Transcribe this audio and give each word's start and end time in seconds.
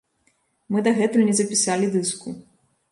Мы 0.75 0.79
дагэтуль 0.87 1.27
не 1.29 1.37
запісалі 1.41 1.95
дыску. 1.99 2.37